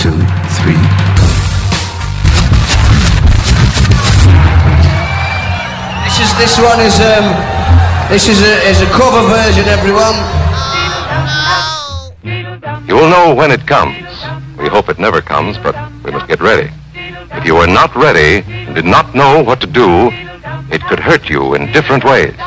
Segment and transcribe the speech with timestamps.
[0.00, 0.16] two,
[0.56, 0.80] three.
[6.04, 7.28] This is this one is um
[8.08, 10.16] this is a is a cover version, everyone.
[12.88, 14.08] You will know when it comes.
[14.58, 16.70] We hope it never comes, but we must get ready.
[16.94, 20.08] If you are not ready and did not know what to do,
[20.72, 22.38] it could hurt you in different ways.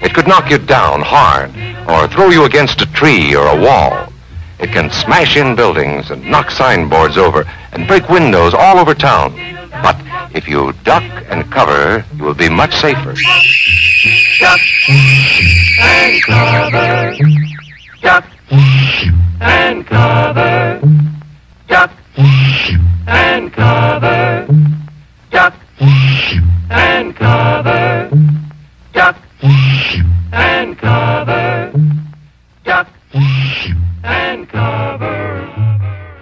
[0.00, 1.50] It could knock you down hard
[1.88, 4.12] or throw you against a tree or a wall.
[4.60, 9.32] It can smash in buildings and knock signboards over and break windows all over town.
[9.70, 9.96] But
[10.34, 13.14] if you duck and cover, you will be much safer.
[14.40, 14.60] Duck
[15.80, 17.16] and cover.
[18.02, 18.24] Duck
[19.40, 20.80] and cover.
[21.68, 21.92] Duck
[23.06, 24.48] and cover.
[25.30, 25.54] Duck
[26.70, 27.57] and cover.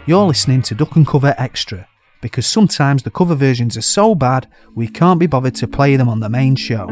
[0.09, 1.89] You're listening to Duck and Cover Extra
[2.21, 6.09] because sometimes the cover versions are so bad we can't be bothered to play them
[6.09, 6.87] on the main show.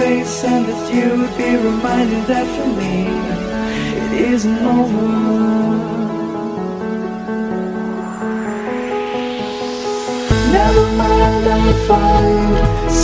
[0.00, 2.96] Face and that you would be reminded that for me
[4.02, 5.08] it isn't over.
[10.58, 12.52] Never mind, I'll find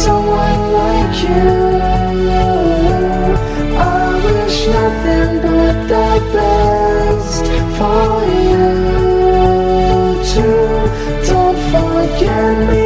[0.05, 1.49] someone like you.
[3.99, 7.45] I wish nothing but the best
[7.77, 8.09] for
[8.51, 8.69] you
[10.33, 10.67] too.
[11.31, 12.86] Don't forget me,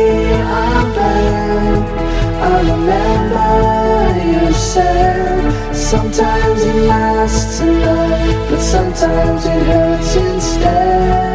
[4.80, 11.30] said sometimes it lasts to love, but sometimes it hurts instead.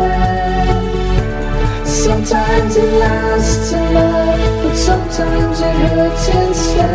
[1.85, 6.94] Sometimes it lasts to love, but sometimes it hurts instead.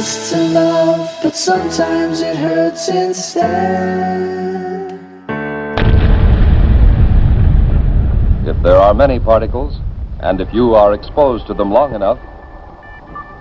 [0.00, 4.90] to love, but sometimes it hurts instead.
[8.46, 9.78] If there are many particles,
[10.20, 12.18] and if you are exposed to them long enough,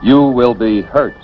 [0.03, 1.15] you will be hurt.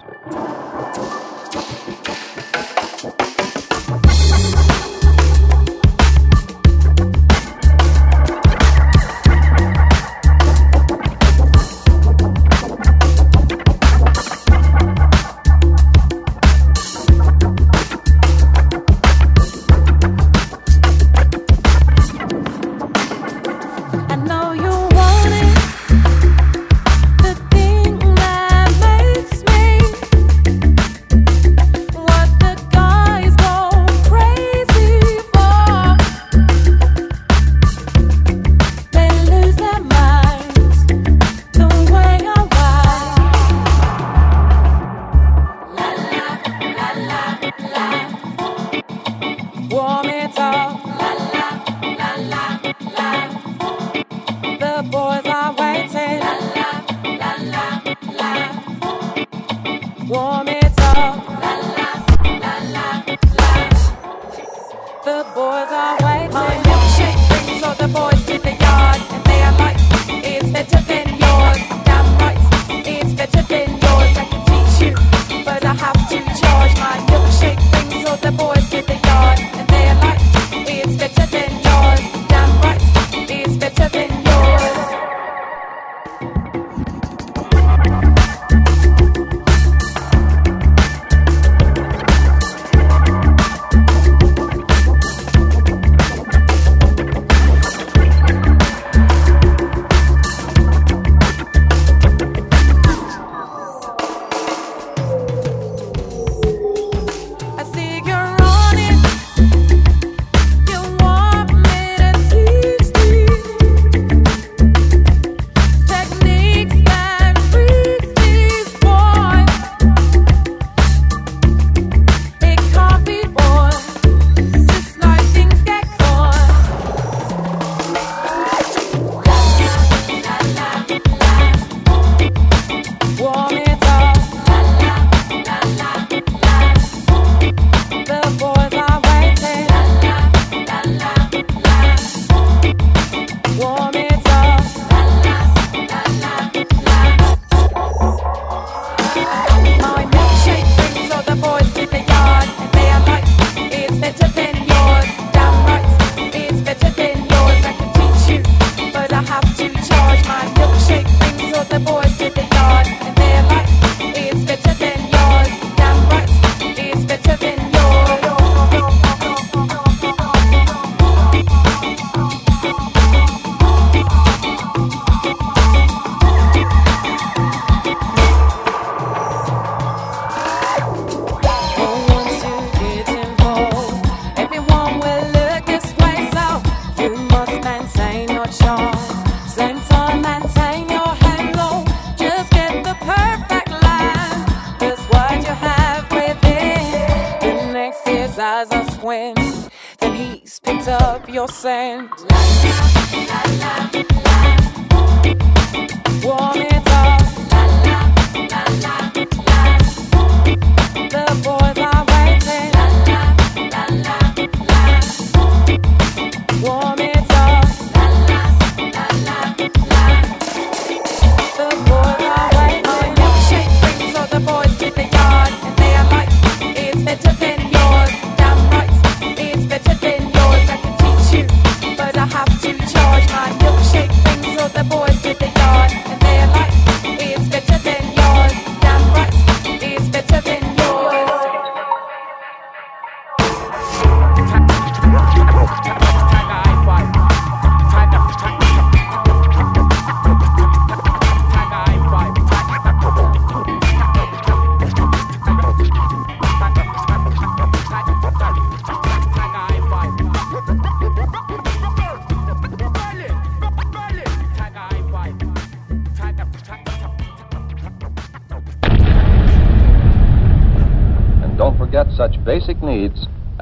[201.30, 202.12] your scent.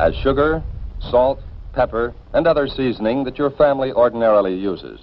[0.03, 0.62] as sugar,
[1.10, 1.39] salt,
[1.72, 5.00] pepper, and other seasoning that your family ordinarily uses.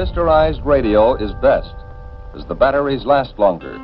[0.00, 1.74] Misterized radio is best,
[2.34, 3.78] as the batteries last longer.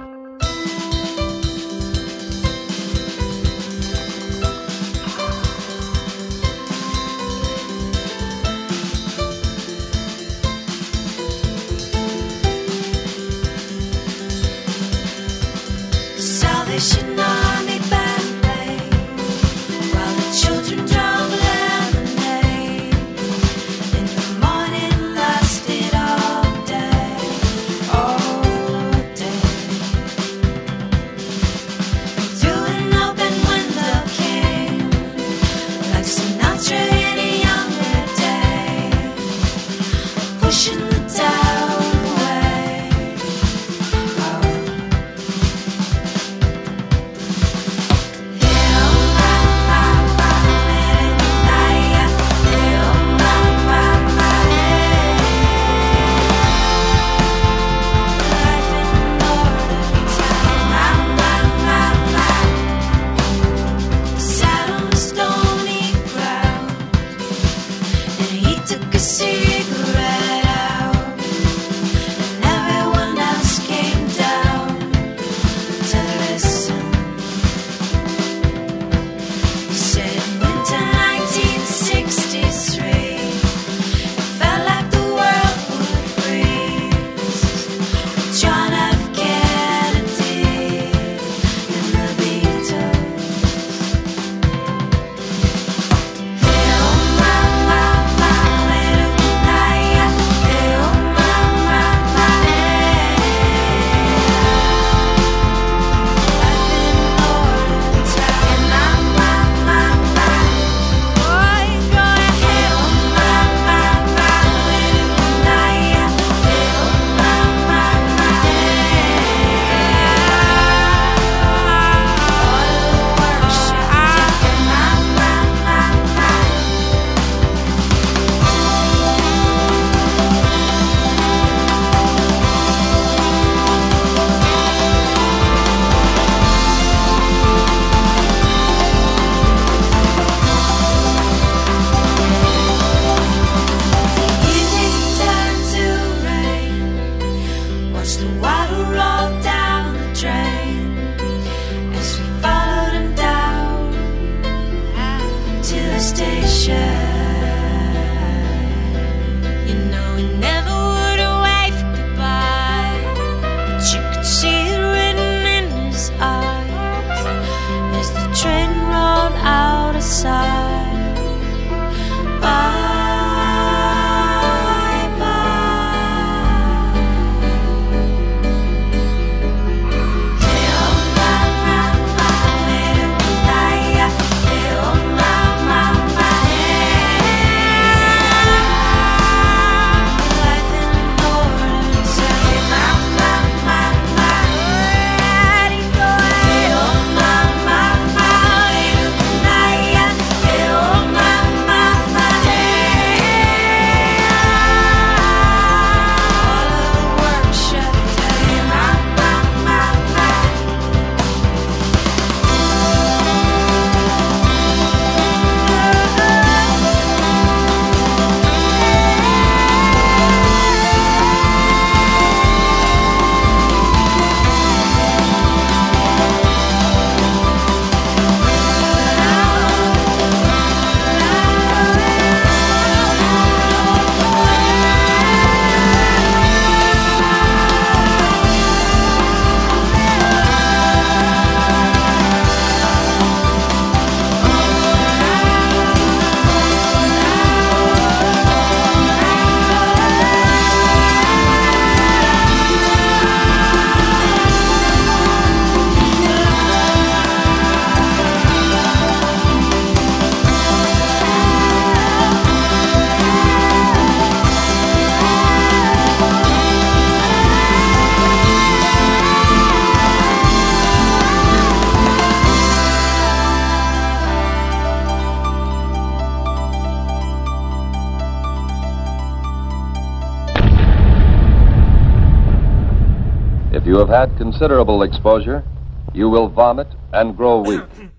[283.97, 285.65] You have had considerable exposure.
[286.13, 287.80] You will vomit and grow weak.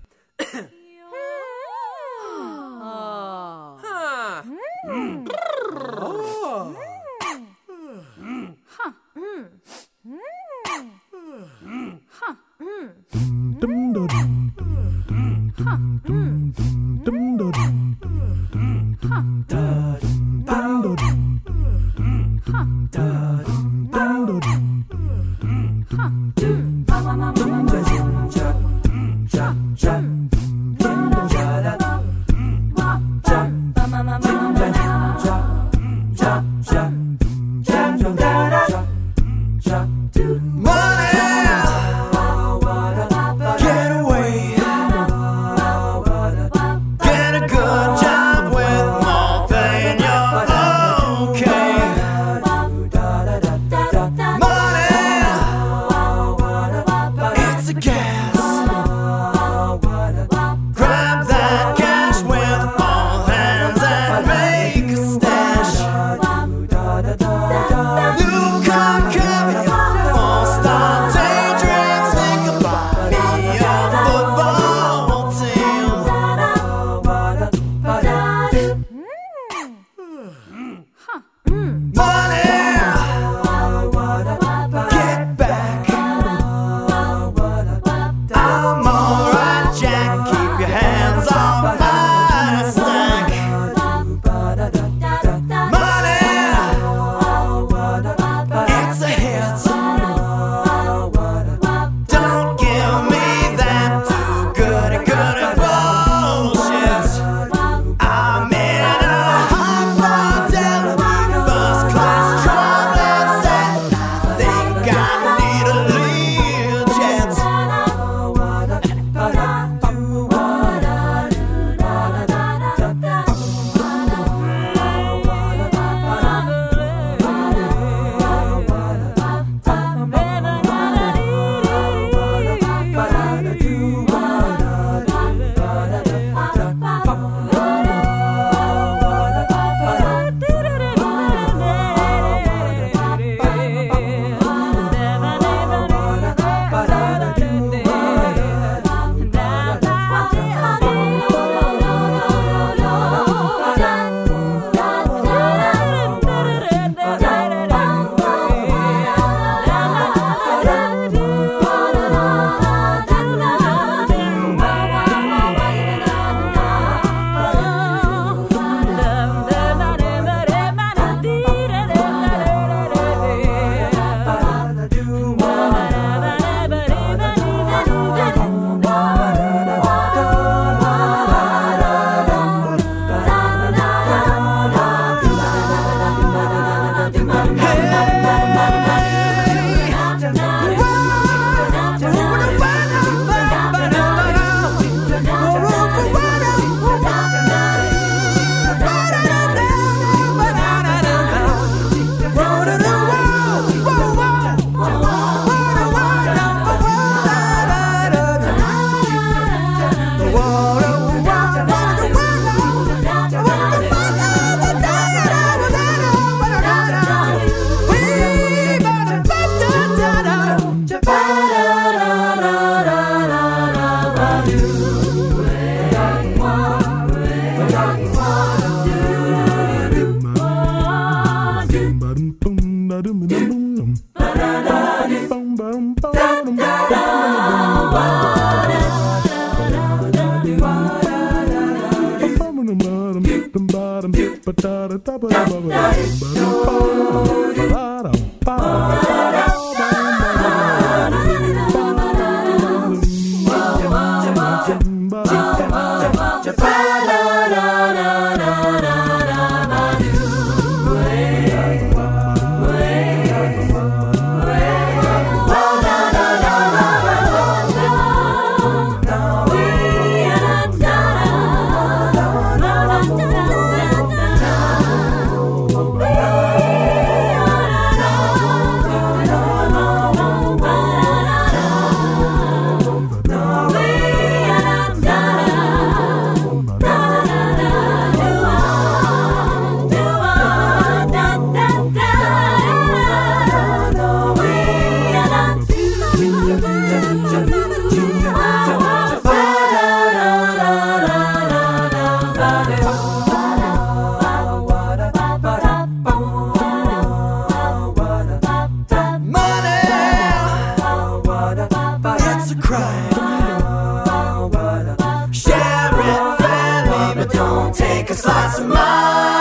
[318.10, 319.37] a slice of my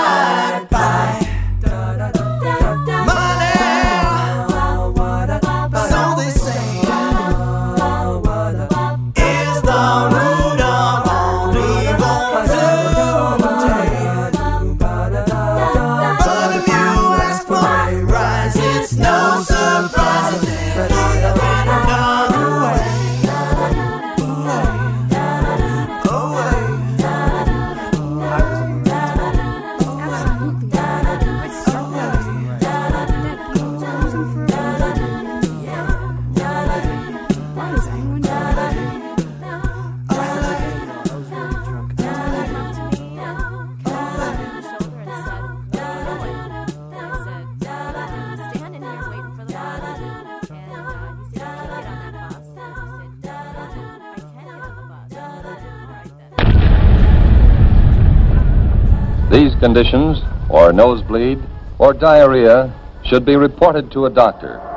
[60.78, 61.40] nosebleed,
[61.80, 62.72] or diarrhea,
[63.04, 64.77] should be reported to a doctor.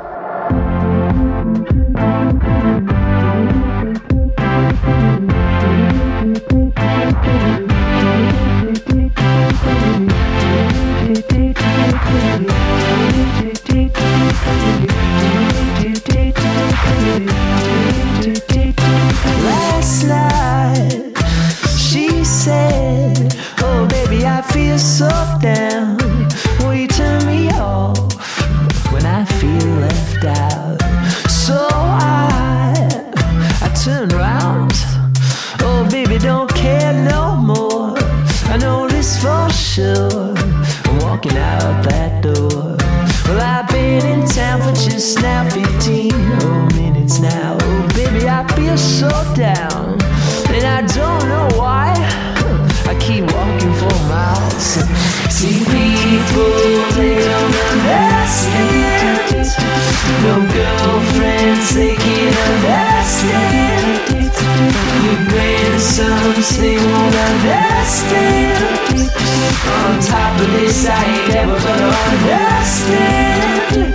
[70.83, 73.93] Top I ain't ever gonna understand.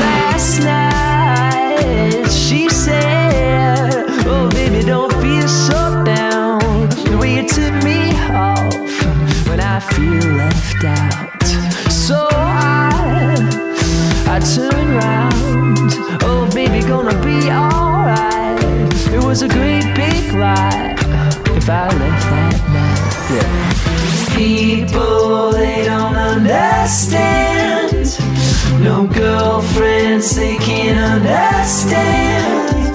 [0.00, 6.60] Last night, she said, Oh, baby, don't feel so down.
[7.10, 8.74] The way you took me off
[9.48, 11.42] when I feel left out.
[11.90, 13.34] So I,
[14.28, 15.90] I turn round.
[16.22, 18.62] Oh, baby, gonna be alright.
[19.12, 20.94] It was a great big lie
[21.56, 23.02] if I left that night.
[23.34, 23.91] Yeah.
[24.34, 27.92] People, they don't understand.
[28.80, 32.86] No girlfriends, they can't understand.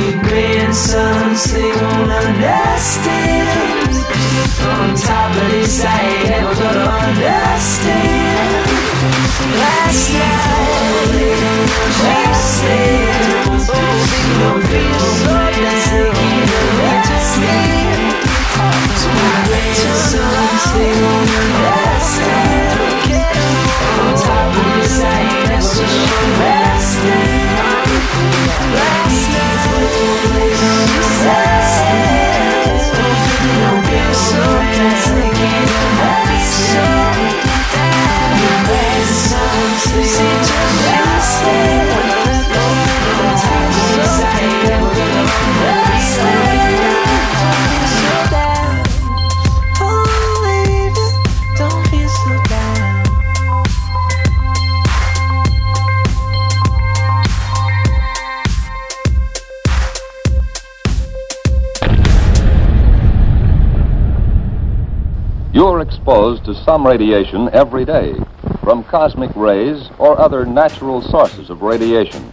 [0.00, 3.56] Your grandsons, they won't understand.
[4.66, 8.26] On top of this, I ain't ever gonna understand.
[9.62, 10.66] Last night,
[11.96, 12.86] she said,
[13.48, 15.32] Oh, baby, don't feel so.
[15.32, 16.95] They understand.
[20.76, 21.35] Grandsons,
[66.26, 68.12] exposed to some radiation every day,
[68.64, 72.32] from cosmic rays or other natural sources of radiation.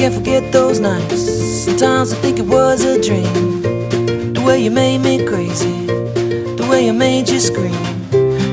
[0.00, 1.20] Can't forget those nights.
[1.66, 3.60] Sometimes I think it was a dream.
[4.32, 5.84] The way you made me crazy,
[6.56, 7.84] the way you made you scream.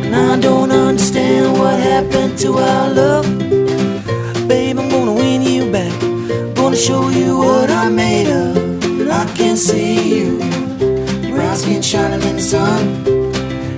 [0.03, 3.25] And I don't understand what happened to our love.
[4.49, 5.93] Babe, I'm gonna win you back.
[6.03, 8.57] I'm Gonna show you what I'm made of.
[8.83, 10.43] And I can see you.
[11.29, 12.83] Your eyes shining in the sun.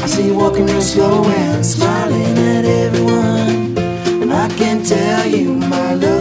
[0.02, 3.78] I see you walking real slow and smiling at everyone.
[4.24, 6.19] And I can tell you my love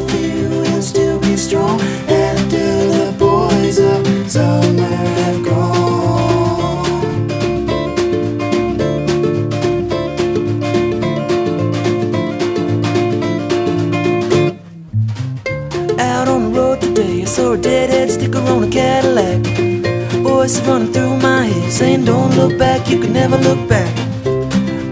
[20.67, 23.93] Running through my head saying, Don't look back, you can never look back.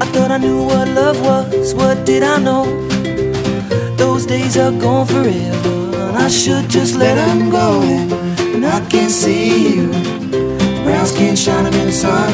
[0.01, 2.65] I thought I knew what love was, what did I know?
[3.97, 7.83] Those days are gone forever, and I should just let them go.
[7.83, 9.89] And I can see you,
[10.85, 12.33] brown skin shining in the sun.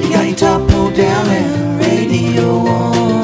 [0.00, 3.19] You got your top pulled down and radio on.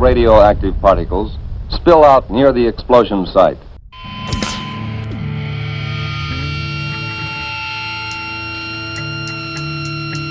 [0.00, 1.36] Radioactive particles
[1.68, 3.58] spill out near the explosion site.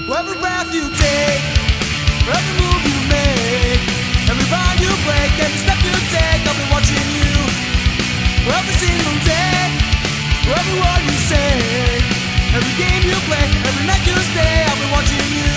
[0.10, 1.44] Every breath you take,
[2.34, 3.84] every move you make,
[4.26, 7.30] every bond you break, every step you take, I'll be watching you.
[8.50, 9.54] Every single day,
[10.50, 12.02] every word you say,
[12.58, 15.54] every game you play, every night you stay, I'll be watching you.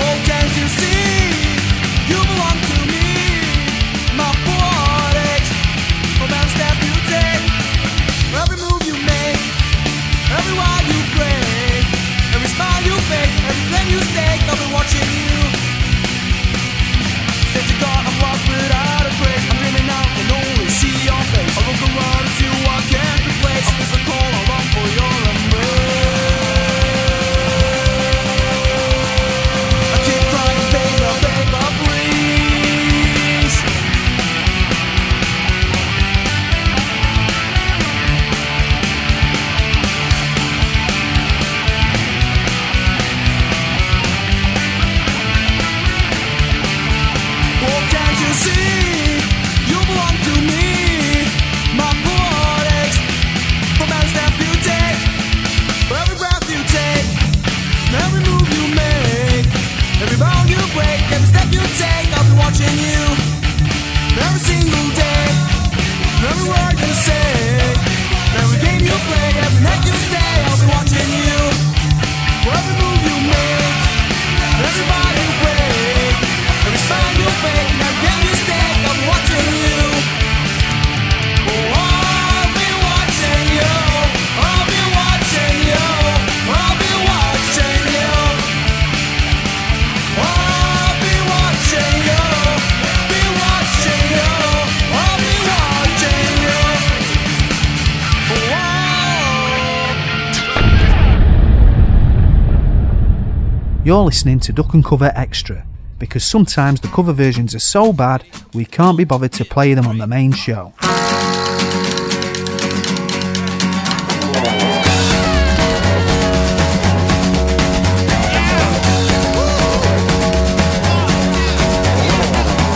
[0.00, 1.36] Oh, can't you see?
[2.08, 2.75] You belong to
[103.86, 105.64] You're listening to Duck and Cover Extra
[106.00, 109.86] because sometimes the cover versions are so bad we can't be bothered to play them
[109.86, 110.72] on the main show.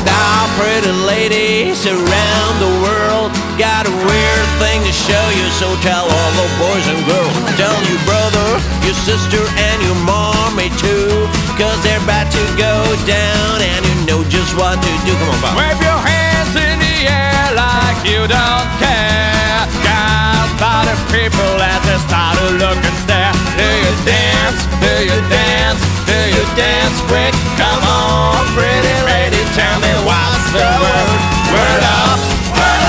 [0.06, 6.32] Now, pretty ladies around the world, got weird thing to show you, so tell all
[6.36, 7.32] the boys and girls.
[7.56, 8.48] Tell your brother,
[8.84, 11.08] your sister, and your mommy too.
[11.56, 12.74] Cause they're about to go
[13.08, 15.16] down, and you know just what to do.
[15.16, 15.52] Come on, Bob.
[15.56, 19.64] Wave your hands in the air like you don't care.
[19.80, 23.32] Guys, by the people as they start to look and stare.
[23.56, 24.60] Do you dance?
[24.84, 25.80] Do you dance?
[26.04, 27.32] Do you dance quick?
[27.56, 31.08] Come on, pretty lady, tell me what's the word?
[31.48, 32.20] Word up,
[32.60, 32.80] word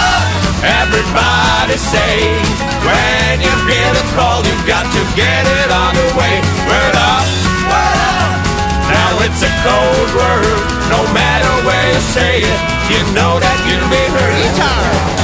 [1.72, 2.20] Everybody say,
[2.84, 6.36] when you hear the call, you've got to get it on the way.
[6.68, 7.24] Word up,
[7.72, 8.44] word up.
[8.92, 10.60] Now it's a cold word,
[10.92, 12.60] no matter where you say it,
[12.92, 14.52] you know that you'll be heard.
[14.52, 15.21] Guitar.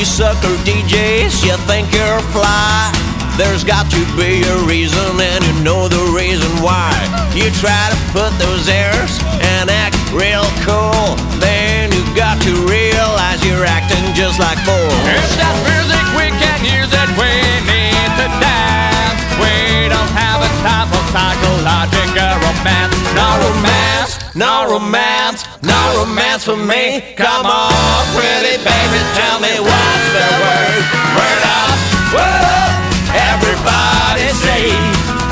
[0.00, 2.88] You sucker DJs, you think you're fly.
[3.36, 6.88] There's got to be a reason, and you know the reason why.
[7.36, 11.20] You try to put those airs and act real cool.
[11.36, 15.04] Then you got to realize you're acting just like fools.
[15.04, 17.32] It's that music we can use it, we
[17.68, 19.20] need to dance.
[19.36, 22.96] We don't have a time for psychological romance.
[23.12, 27.12] No romance, No romance, no romance for me.
[27.14, 30.80] Come on, pretty baby, tell me what's the word.
[31.12, 31.76] Word up,
[32.16, 32.72] word up.
[33.12, 34.72] Everybody say,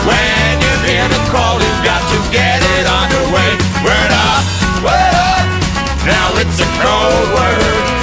[0.04, 3.56] when you hear the call, you've got to get it underway.
[3.80, 4.44] Word up,
[4.84, 5.46] word up.
[6.04, 7.97] Now it's a cold word.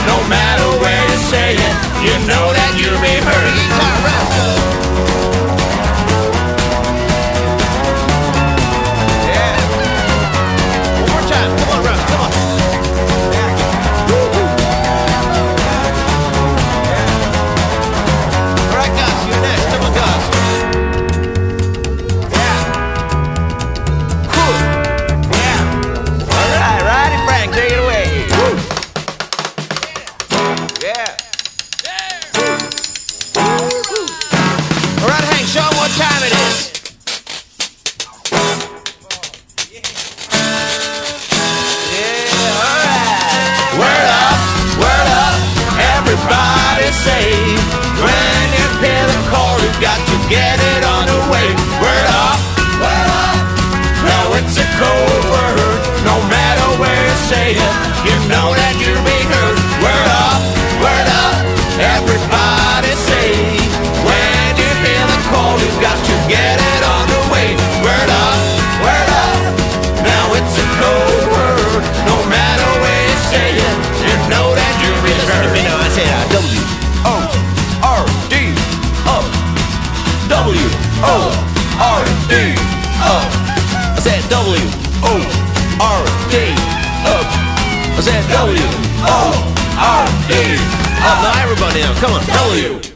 [92.55, 92.94] Come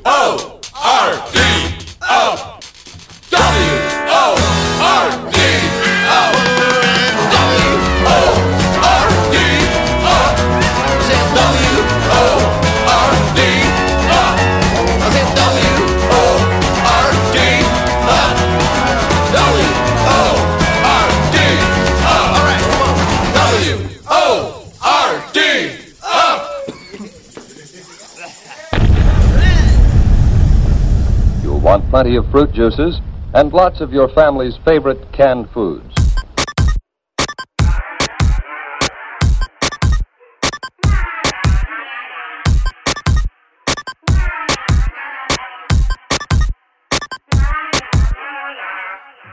[32.31, 32.99] fruit juices
[33.33, 35.93] and lots of your family's favorite canned foods.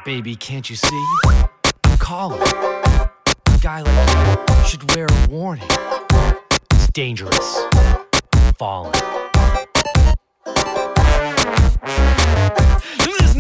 [0.05, 1.07] Baby, can't you see?
[1.27, 2.41] I'm calling.
[2.41, 5.67] A guy like you should wear a warning.
[6.71, 7.67] It's dangerous.
[8.57, 9.16] Falling.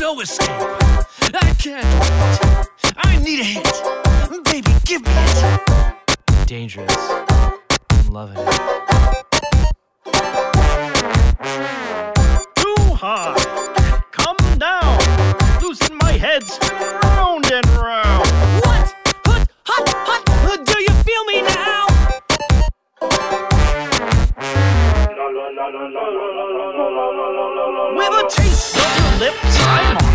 [0.07, 0.49] No escape.
[1.35, 2.95] I can't wait.
[2.99, 4.45] I need a hit.
[4.45, 6.47] Baby, give me it.
[6.47, 6.95] Dangerous.
[7.91, 8.47] I'm loving it.
[12.55, 13.35] Too high.
[14.13, 15.61] Come down.
[15.61, 16.66] Loosen my head.
[29.19, 30.06] Lips, I'm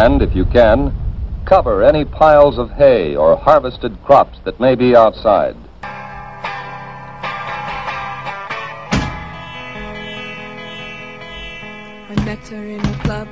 [0.00, 0.94] And if you can,
[1.44, 5.54] cover any piles of hay or harvested crops that may be outside.
[12.24, 13.28] nectar in a club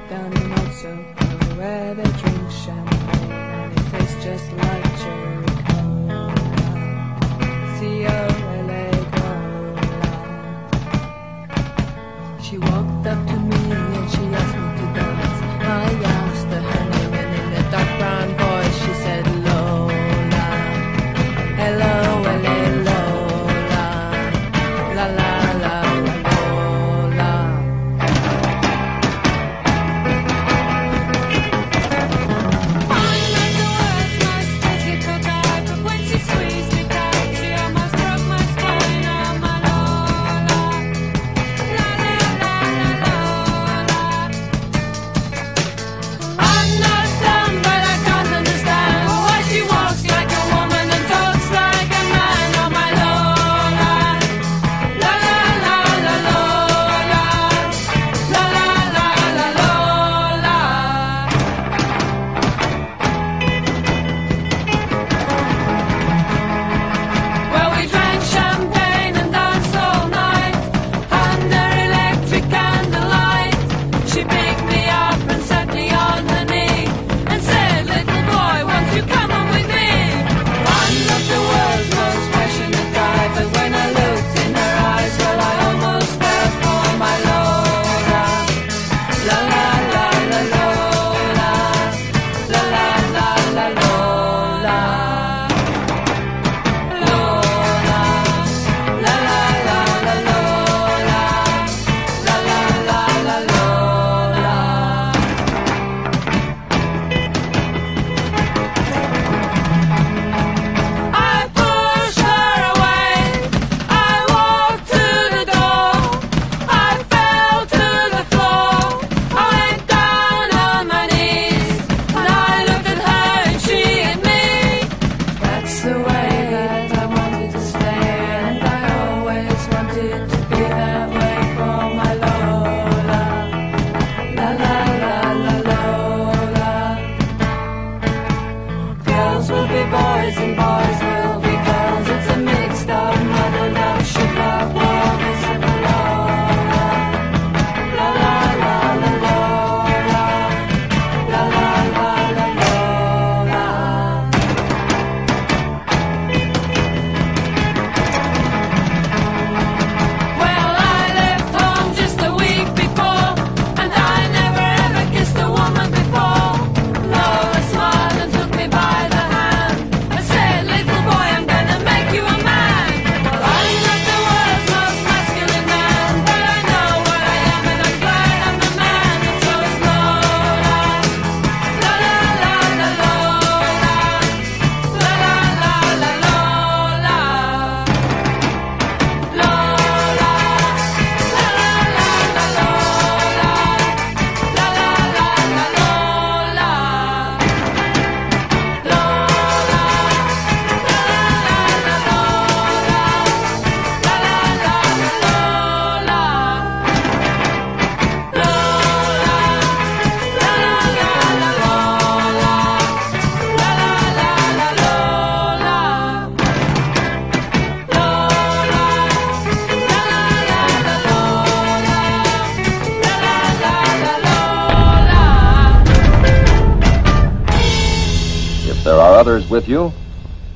[229.59, 229.93] with you,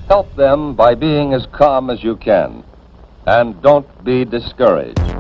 [0.07, 2.63] help them by being as calm as you can.
[3.27, 5.12] And don't be discouraged.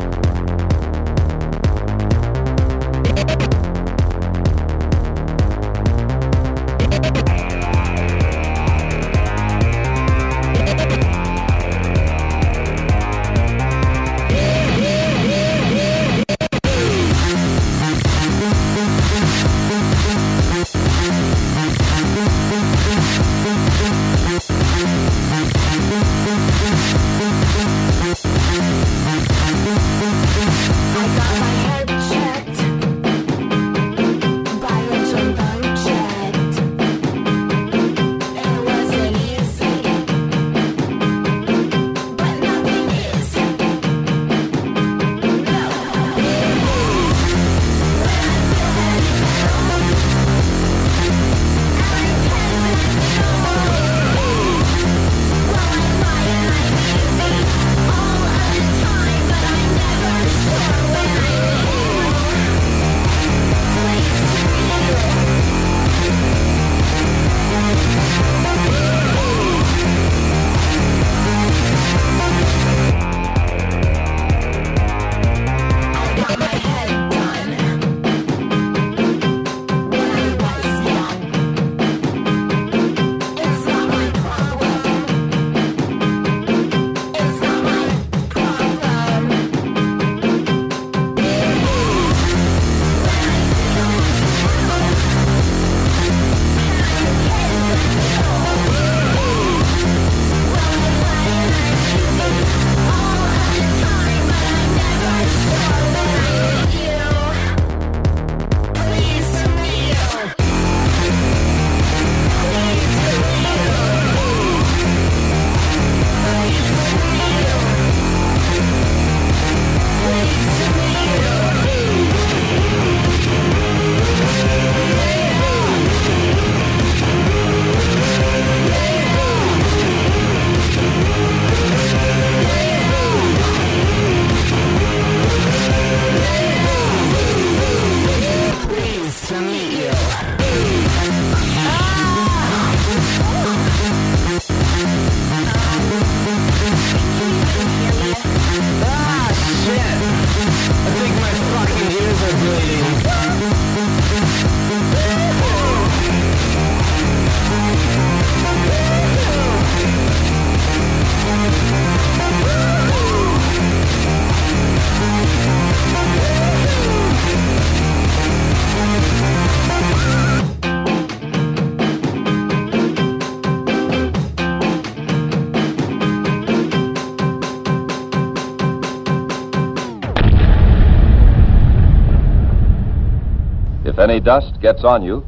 [184.02, 185.24] Any dust gets on you,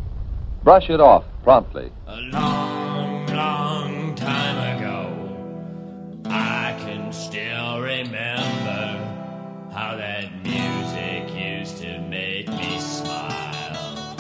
[0.65, 1.93] brush it off promptly.
[2.09, 8.99] A long, long time ago, I can still remember
[9.73, 14.17] how that music used to make me smile.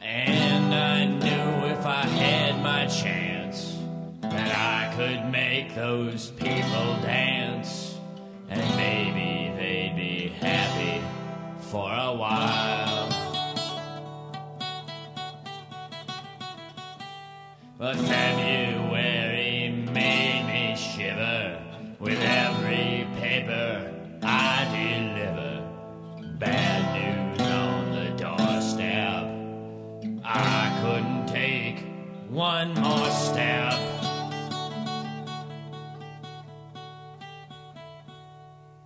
[0.00, 3.76] And I knew if I had my chance
[4.20, 6.31] that I could make those
[12.14, 13.08] while.
[17.78, 21.60] But February made me shiver
[21.98, 23.92] with every paper
[24.22, 25.68] I deliver.
[26.38, 29.24] Bad news on the doorstep.
[30.24, 31.84] I couldn't take
[32.28, 33.74] one more step.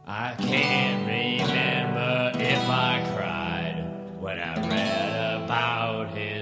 [0.09, 3.16] I can't remember if I
[4.27, 6.36] when I read about his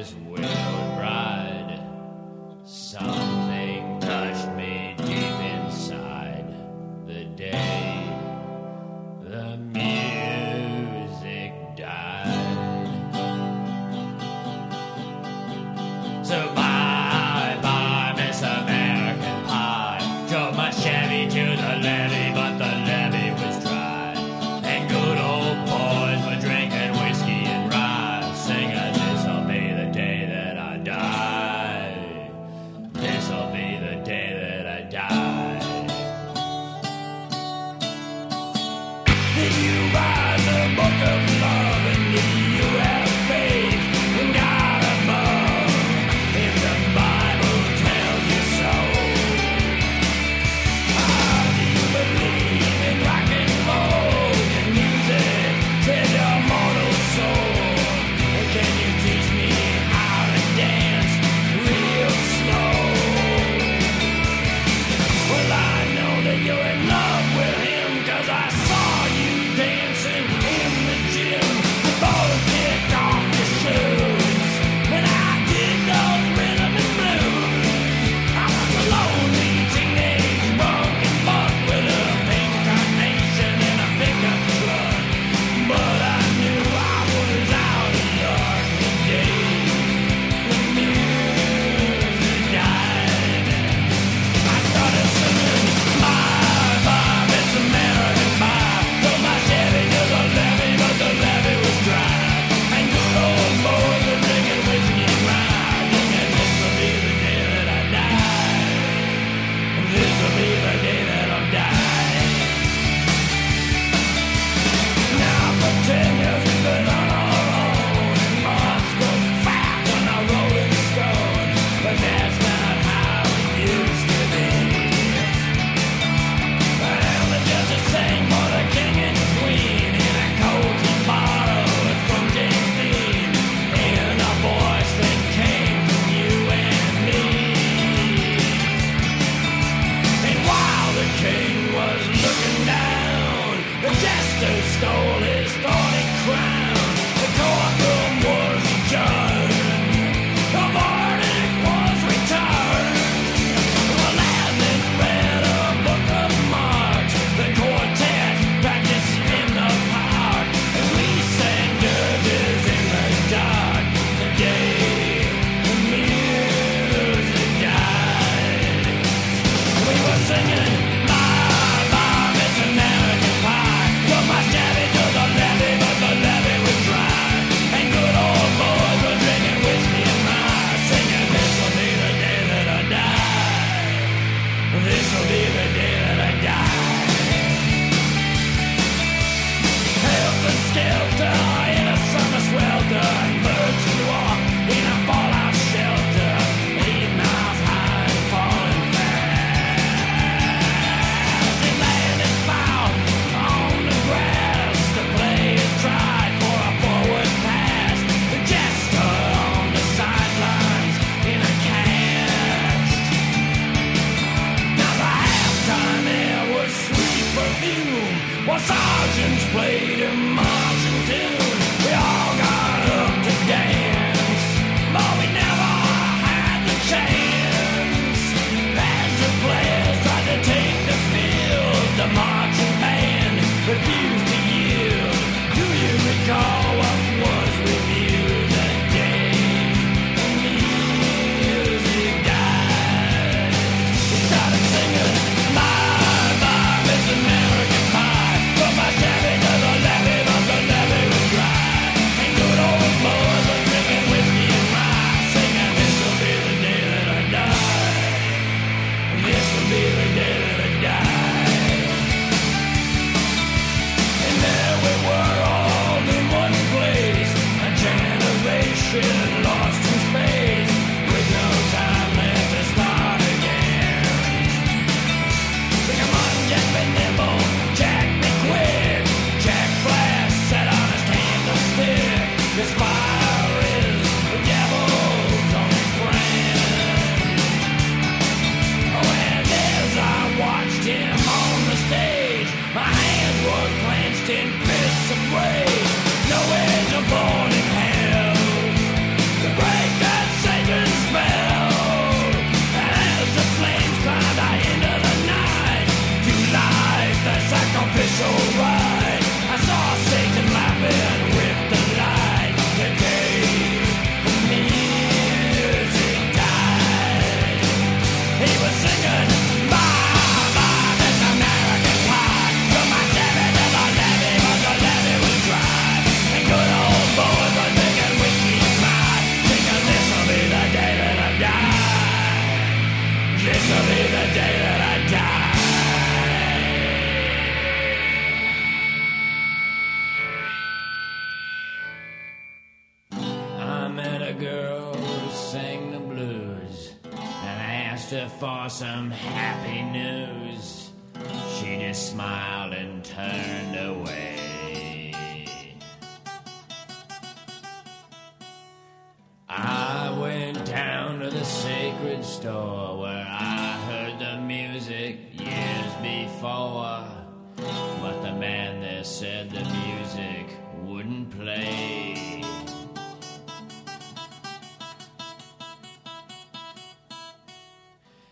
[371.45, 372.42] play.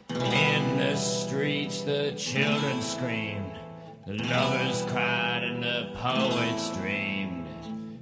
[0.09, 3.53] In the streets, the children screamed,
[4.07, 7.47] the lovers cried, and the poets dreamed.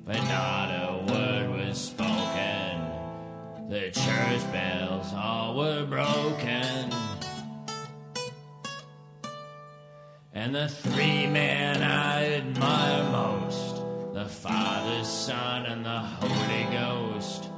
[0.06, 2.86] But not a word was spoken.
[3.68, 6.90] The church bells all were broken.
[10.32, 13.49] And the three men I admire most
[14.30, 17.48] Father, Son, and the Holy Ghost.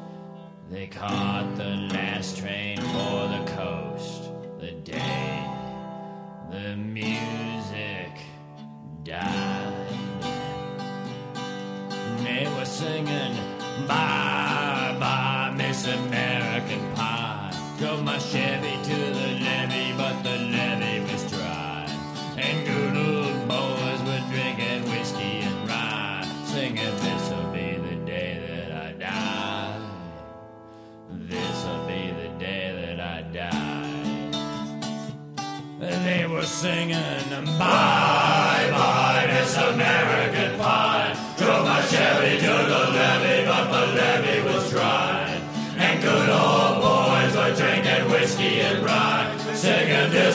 [0.70, 5.44] They caught the last train for the coast the day
[6.52, 8.12] the music
[9.04, 9.72] died.
[11.90, 13.34] And they were singing,
[13.88, 17.56] Bye bye, Miss American Pie.
[17.78, 18.51] Drove my Chevy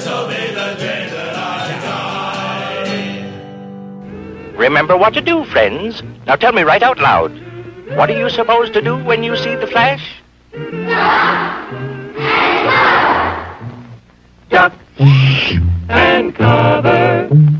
[0.07, 1.79] Be the day that I
[2.91, 3.27] die.
[4.55, 6.01] Remember what to do, friends.
[6.25, 7.31] Now tell me right out loud.
[7.95, 10.21] What are you supposed to do when you see the flash?
[14.49, 14.73] Duck
[15.89, 17.56] and cover.